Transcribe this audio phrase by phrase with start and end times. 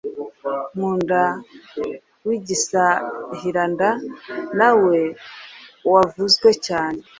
[0.75, 1.21] Ngunda
[2.27, 3.89] w’igisahiranda
[4.57, 4.99] nawe
[5.91, 6.99] wavuzwe cyane